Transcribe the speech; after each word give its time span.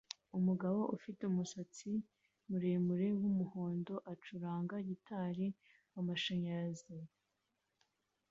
Umugabo 0.37 0.79
ufite 0.95 1.21
umusatsi 1.31 1.91
muremure 2.49 3.07
wumuhondo 3.19 3.93
ucuranga 4.13 4.75
gitari 4.89 5.47
yamashanyarazi 5.93 6.95